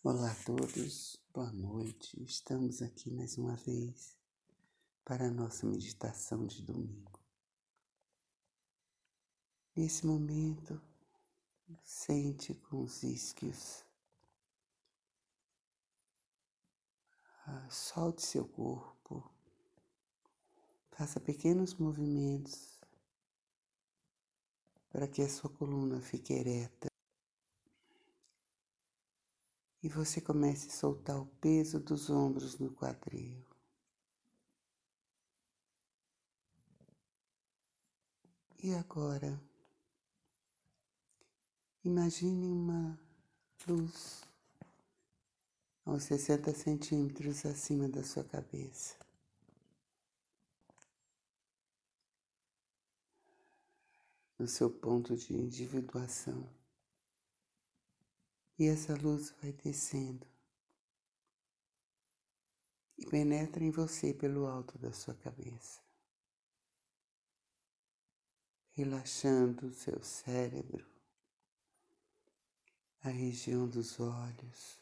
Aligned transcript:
Olá 0.00 0.30
a 0.30 0.44
todos, 0.44 1.20
boa 1.34 1.50
noite. 1.50 2.22
Estamos 2.22 2.80
aqui 2.80 3.10
mais 3.10 3.36
uma 3.36 3.56
vez 3.56 4.16
para 5.04 5.26
a 5.26 5.30
nossa 5.30 5.66
meditação 5.66 6.46
de 6.46 6.62
domingo. 6.62 7.18
Nesse 9.74 10.06
momento, 10.06 10.80
sente 11.82 12.54
com 12.54 12.82
os 12.84 13.02
isquios, 13.02 13.84
ah, 17.44 17.68
solte 17.68 18.24
seu 18.24 18.46
corpo, 18.46 19.28
faça 20.92 21.18
pequenos 21.18 21.74
movimentos 21.74 22.78
para 24.90 25.08
que 25.08 25.22
a 25.22 25.28
sua 25.28 25.50
coluna 25.50 26.00
fique 26.00 26.32
ereta 26.32 26.88
e 29.82 29.88
você 29.88 30.20
comece 30.20 30.68
a 30.68 30.72
soltar 30.72 31.20
o 31.20 31.26
peso 31.40 31.78
dos 31.78 32.10
ombros 32.10 32.58
no 32.58 32.70
quadril. 32.72 33.44
E 38.60 38.74
agora, 38.74 39.40
imagine 41.84 42.48
uma 42.48 42.98
luz 43.68 44.24
a 45.86 45.92
uns 45.92 46.02
60 46.02 46.52
centímetros 46.52 47.46
acima 47.46 47.88
da 47.88 48.02
sua 48.02 48.24
cabeça. 48.24 48.96
No 54.36 54.48
seu 54.48 54.70
ponto 54.70 55.16
de 55.16 55.34
individuação. 55.34 56.57
E 58.58 58.66
essa 58.66 58.94
luz 58.96 59.32
vai 59.40 59.52
descendo 59.52 60.26
e 62.98 63.06
penetra 63.06 63.62
em 63.62 63.70
você 63.70 64.12
pelo 64.12 64.46
alto 64.46 64.76
da 64.76 64.92
sua 64.92 65.14
cabeça, 65.14 65.80
relaxando 68.72 69.68
o 69.68 69.72
seu 69.72 70.02
cérebro, 70.02 70.84
a 73.00 73.08
região 73.08 73.68
dos 73.68 74.00
olhos, 74.00 74.80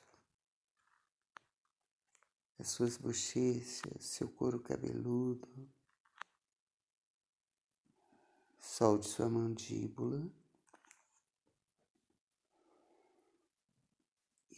as 2.58 2.68
suas 2.68 2.96
bochechas, 2.96 4.02
seu 4.02 4.30
couro 4.30 4.58
cabeludo. 4.58 5.70
Solte 8.58 9.06
sua 9.06 9.28
mandíbula. 9.28 10.26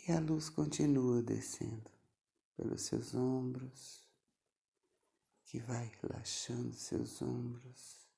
E 0.08 0.12
a 0.12 0.20
luz 0.20 0.48
continua 0.48 1.20
descendo 1.22 1.90
pelos 2.56 2.80
seus 2.80 3.14
ombros, 3.14 4.08
que 5.44 5.60
vai 5.60 5.92
relaxando 6.00 6.72
seus 6.72 7.20
ombros. 7.20 8.08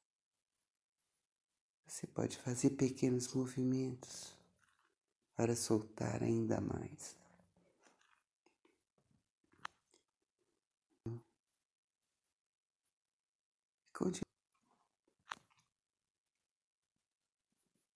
Você 1.85 2.07
pode 2.07 2.39
fazer 2.39 2.71
pequenos 2.71 3.35
movimentos 3.35 4.33
para 5.35 5.57
soltar 5.57 6.23
ainda 6.23 6.61
mais. 6.61 7.17
Continue 13.93 14.31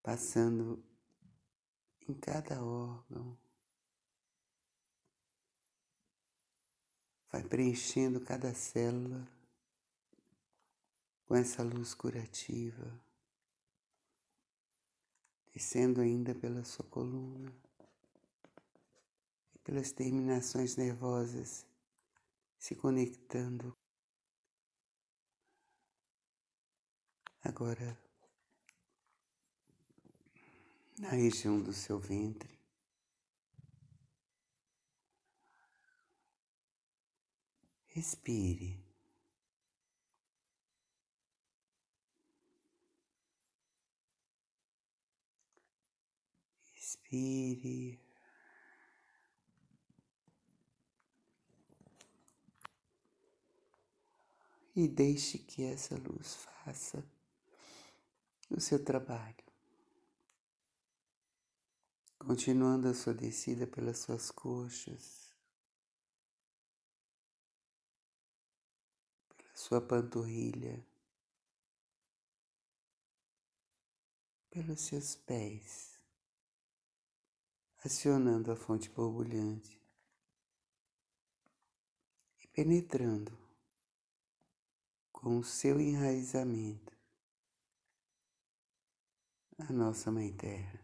passando 0.03 0.85
em 2.09 2.15
cada 2.15 2.61
órgão. 2.61 3.44
Vai 7.35 7.43
preenchendo 7.43 8.21
cada 8.21 8.55
célula 8.55 9.29
com 11.27 11.35
essa 11.35 11.65
luz 11.65 11.93
curativa, 11.93 12.97
descendo 15.53 16.01
ainda 16.01 16.33
pela 16.33 16.63
sua 16.63 16.85
coluna 16.85 17.53
e 19.53 19.59
pelas 19.59 19.91
terminações 19.91 20.77
nervosas, 20.77 21.67
se 22.57 22.77
conectando. 22.77 23.77
Agora, 27.43 28.01
na 31.01 31.09
região 31.09 31.61
do 31.61 31.73
seu 31.73 31.99
ventre, 31.99 32.54
Respire. 37.95 38.77
Respire. 46.75 48.01
E 54.75 54.89
deixe 54.89 55.39
que 55.39 55.63
essa 55.63 55.97
luz 55.97 56.35
faça 56.35 57.09
o 58.51 58.61
seu 58.61 58.85
trabalho. 58.85 59.37
Continuando 62.19 62.89
a 62.89 62.95
sua 62.95 63.15
descida 63.15 63.69
pelas 63.69 63.99
suas 63.99 64.33
coxas, 64.33 65.24
sua 69.65 69.81
panturrilha, 69.81 70.87
pelos 74.51 74.83
seus 74.83 75.17
pés, 75.17 75.99
acionando 77.83 78.53
a 78.53 78.57
fonte 78.57 78.91
borbulhante 78.91 79.81
e 82.43 82.47
penetrando 82.49 83.33
com 85.11 85.39
o 85.39 85.43
seu 85.43 85.81
enraizamento 85.81 86.95
a 89.61 89.73
nossa 89.73 90.13
Mãe 90.13 90.31
Terra. 90.37 90.79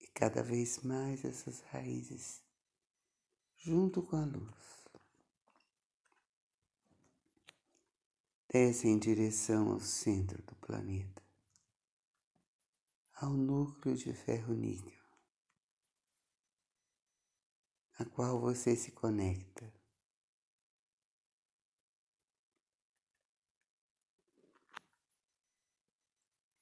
E 0.00 0.08
cada 0.08 0.42
vez 0.42 0.80
mais 0.80 1.24
essas 1.24 1.60
raízes, 1.60 2.42
junto 3.56 4.02
com 4.02 4.16
a 4.16 4.24
luz, 4.24 4.71
desce 8.52 8.86
em 8.86 8.98
direção 8.98 9.72
ao 9.72 9.80
centro 9.80 10.42
do 10.42 10.54
planeta, 10.56 11.22
ao 13.14 13.30
núcleo 13.30 13.96
de 13.96 14.12
ferro-níquel, 14.12 14.92
a 17.98 18.04
qual 18.04 18.38
você 18.38 18.76
se 18.76 18.92
conecta. 18.92 19.72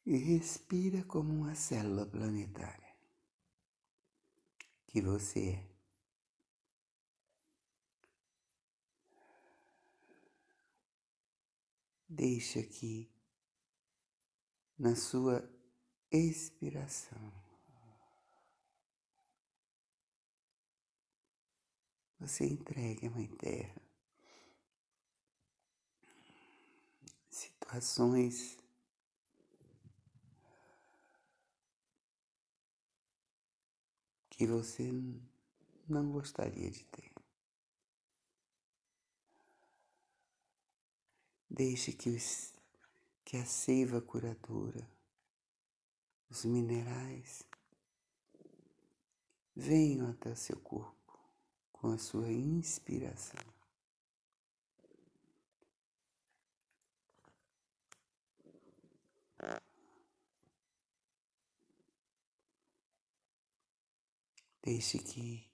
E 0.06 0.16
respira 0.16 1.04
como 1.04 1.32
uma 1.32 1.54
célula 1.54 2.06
planetária 2.06 2.90
que 4.86 5.00
você 5.00 5.50
é. 5.50 5.69
Deixe 12.12 12.58
aqui 12.58 13.08
na 14.76 14.96
sua 14.96 15.48
expiração. 16.10 17.32
Você 22.18 22.44
entregue 22.44 23.06
a 23.06 23.10
Mãe 23.10 23.28
Terra 23.36 23.80
situações 27.70 28.58
que 34.28 34.46
você 34.46 34.90
não 35.88 36.10
gostaria 36.10 36.70
de 36.70 36.84
ter. 36.86 37.09
Deixe 41.50 41.92
que, 41.92 42.08
os, 42.08 42.54
que 43.24 43.36
a 43.36 43.44
seiva 43.44 44.00
curadora, 44.00 44.88
os 46.30 46.44
minerais, 46.44 47.42
venham 49.56 50.08
até 50.10 50.32
seu 50.36 50.60
corpo 50.60 51.18
com 51.72 51.88
a 51.88 51.98
sua 51.98 52.30
inspiração. 52.30 53.40
Deixe 64.62 64.98
que 64.98 65.50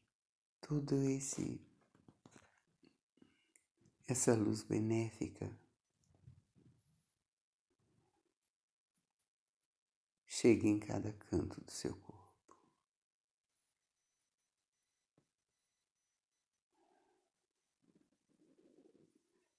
todo 0.60 0.94
esse 1.08 1.58
essa 4.06 4.34
luz 4.34 4.62
benéfica 4.62 5.50
chegue 10.46 10.68
em 10.68 10.78
cada 10.78 11.12
canto 11.12 11.60
do 11.60 11.72
seu 11.72 11.92
corpo. 11.96 12.56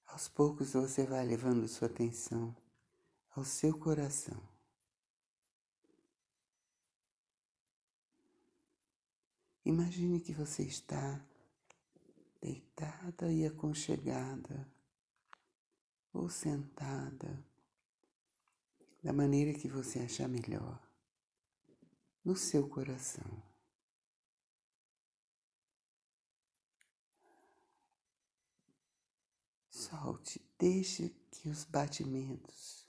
Aos 0.06 0.30
poucos 0.30 0.72
você 0.72 1.06
vai 1.06 1.26
levando 1.26 1.68
sua 1.68 1.90
atenção 1.90 2.56
ao 3.32 3.44
seu 3.44 3.78
coração. 3.78 4.42
Imagine 9.66 10.22
que 10.22 10.32
você 10.32 10.64
está 10.64 11.22
deitada 12.40 13.30
e 13.30 13.46
aconchegada 13.46 14.66
ou 16.14 16.30
sentada 16.30 17.46
da 19.04 19.14
maneira 19.14 19.58
que 19.58 19.68
você 19.68 20.00
achar 20.00 20.28
melhor 20.28 20.82
no 22.24 22.36
seu 22.36 22.68
coração. 22.68 23.44
Solte, 29.70 30.42
deixe 30.60 31.10
que 31.32 31.48
os 31.48 31.64
batimentos 31.64 32.86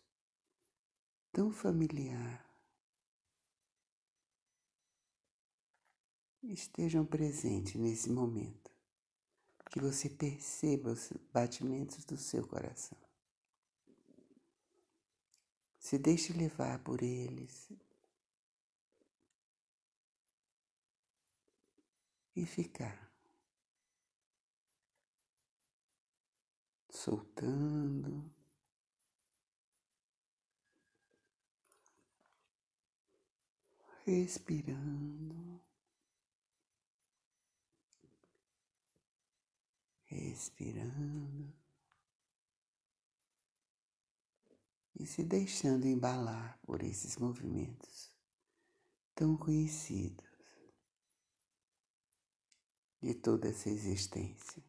tão 1.31 1.53
familiar 1.53 2.45
estejam 6.43 7.05
presentes 7.05 7.75
nesse 7.77 8.11
momento, 8.11 8.73
que 9.71 9.81
você 9.81 10.09
perceba 10.09 10.91
os 10.91 11.13
batimentos 11.33 12.05
do 12.05 12.17
seu 12.17 12.47
coração. 12.47 13.08
Se 15.89 15.99
deixe 15.99 16.35
levar 16.35 16.79
por 16.81 17.03
eles 17.03 17.73
e 22.37 22.45
ficar. 22.45 23.09
soltando. 26.91 28.31
Respirando, 34.05 35.63
respirando 40.07 41.68
e 44.99 45.07
se 45.07 45.23
deixando 45.23 45.87
embalar 45.87 46.59
por 46.63 46.83
esses 46.83 47.17
movimentos 47.17 48.11
tão 49.15 49.37
conhecidos 49.37 50.27
de 53.01 53.15
toda 53.15 53.49
essa 53.49 53.71
existência. 53.71 54.63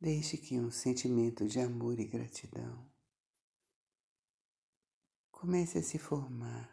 Deixe 0.00 0.36
que 0.36 0.58
um 0.58 0.70
sentimento 0.70 1.46
de 1.46 1.60
amor 1.60 1.98
e 2.00 2.04
gratidão 2.04 2.91
comece 5.42 5.78
a 5.78 5.82
se 5.82 5.98
formar 5.98 6.70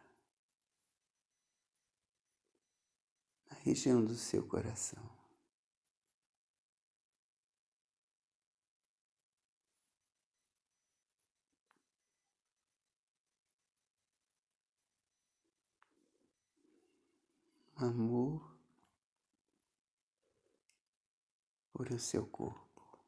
na 3.49 3.57
região 3.63 4.05
do 4.05 4.13
seu 4.13 4.47
coração. 4.47 5.09
amor 17.77 18.55
por 21.73 21.89
o 21.91 21.97
seu 21.97 22.27
corpo 22.27 22.99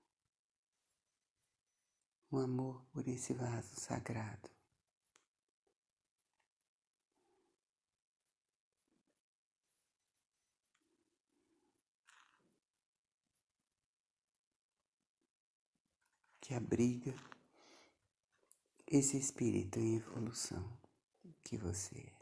um 2.32 2.40
amor 2.40 2.82
por 2.94 3.08
esse 3.08 3.34
vaso 3.34 3.76
sagrado. 3.76 4.61
Que 16.52 16.56
abriga 16.56 17.16
esse 18.86 19.18
espírito 19.18 19.80
em 19.80 19.96
evolução 19.96 20.78
que 21.46 21.56
você 21.56 21.98
é. 21.98 22.14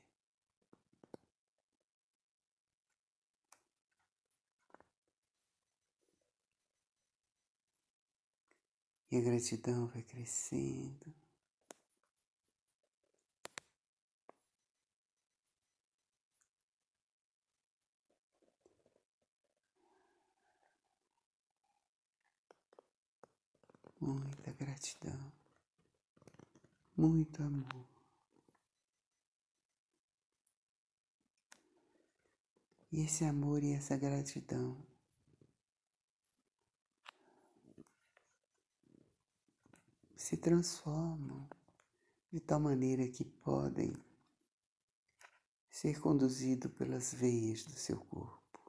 E 9.09 9.17
a 9.17 9.21
gratidão 9.21 9.87
vai 9.87 10.03
crescendo. 10.03 11.18
Muita 24.11 24.51
gratidão, 24.53 25.31
muito 26.97 27.43
amor. 27.43 27.85
E 32.91 33.01
esse 33.01 33.23
amor 33.23 33.63
e 33.63 33.73
essa 33.73 33.95
gratidão 33.95 34.75
se 40.15 40.35
transformam 40.37 41.47
de 42.31 42.39
tal 42.39 42.59
maneira 42.59 43.07
que 43.07 43.23
podem 43.23 43.93
ser 45.69 46.01
conduzidos 46.01 46.73
pelas 46.73 47.13
veias 47.13 47.63
do 47.63 47.73
seu 47.73 47.99
corpo. 48.05 48.59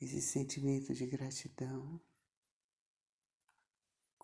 Esse 0.00 0.20
sentimento 0.20 0.92
de 0.92 1.06
gratidão 1.06 2.00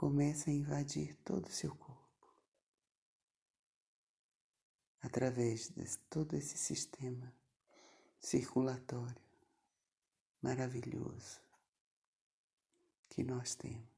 começa 0.03 0.51
a 0.51 0.53
invadir 0.53 1.15
todo 1.25 1.47
o 1.47 1.53
seu 1.53 1.73
corpo, 1.77 2.35
através 5.01 5.69
de 5.69 5.97
todo 6.11 6.35
esse 6.35 6.59
sistema 6.59 7.33
circulatório 8.19 9.23
maravilhoso 10.43 11.41
que 13.09 13.23
nós 13.23 13.55
temos. 13.55 13.93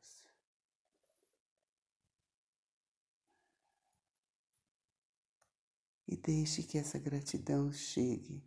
e 6.06 6.18
deixe 6.18 6.62
que 6.62 6.76
essa 6.76 6.98
gratidão 6.98 7.72
chegue 7.72 8.44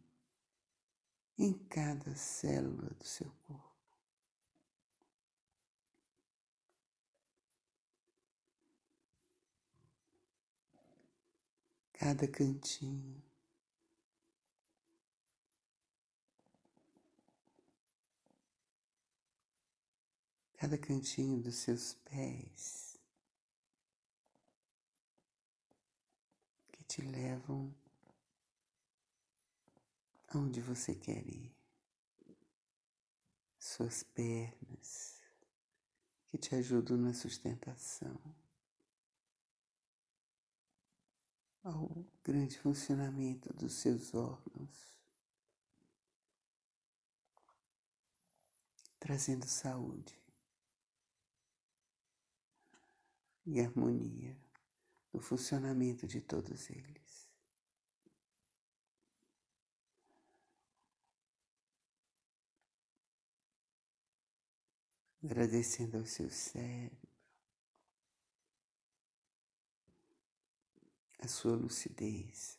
em 1.39 1.53
cada 1.65 2.15
célula 2.15 2.91
do 2.91 3.03
seu 3.03 3.31
corpo. 3.47 3.66
Cada 11.99 12.27
cantinho. 12.27 13.21
Cada 20.57 20.77
cantinho 20.77 21.41
dos 21.41 21.55
seus 21.55 21.93
pés. 22.05 22.87
te 26.87 27.01
levam 27.01 27.75
aonde 30.29 30.61
você 30.61 30.95
quer 30.95 31.27
ir. 31.27 31.53
Suas 33.59 34.01
pernas 34.01 35.21
que 36.27 36.37
te 36.37 36.55
ajudam 36.55 36.97
na 36.97 37.13
sustentação, 37.13 38.19
ao 41.67 42.05
grande 42.23 42.57
funcionamento 42.57 43.53
dos 43.53 43.73
seus 43.73 44.13
órgãos, 44.13 44.95
trazendo 48.97 49.45
saúde 49.45 50.17
e 53.45 53.59
harmonia 53.59 54.37
no 55.11 55.19
funcionamento 55.19 56.07
de 56.07 56.21
todos 56.21 56.69
eles. 56.69 57.27
Agradecendo 65.21 65.97
ao 65.97 66.05
seu 66.05 66.29
cérebro, 66.29 67.06
a 71.19 71.27
sua 71.27 71.55
lucidez. 71.55 72.57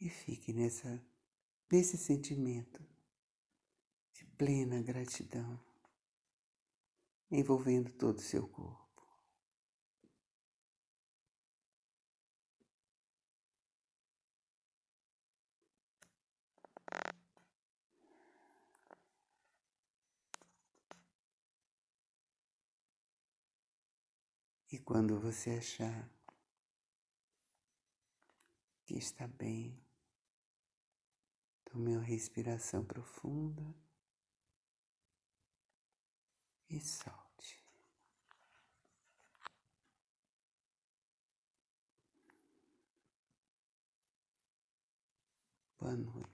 E 0.00 0.08
fique 0.08 0.52
nessa, 0.52 1.00
nesse 1.70 1.96
sentimento 1.96 2.84
de 4.12 4.24
plena 4.36 4.82
gratidão, 4.82 5.60
envolvendo 7.30 7.92
todo 7.92 8.18
o 8.18 8.22
seu 8.22 8.48
corpo. 8.48 8.81
E 24.72 24.78
quando 24.78 25.20
você 25.20 25.50
achar 25.50 26.10
que 28.86 28.94
está 28.94 29.28
bem, 29.28 29.78
Tome 31.72 31.96
uma 31.96 32.02
respiração 32.02 32.84
profunda 32.84 33.74
e 36.68 36.78
solte. 36.78 37.64
Boa 45.80 45.96
noite. 45.96 46.31